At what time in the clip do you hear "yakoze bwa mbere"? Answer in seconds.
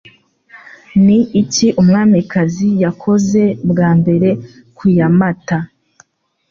2.83-4.29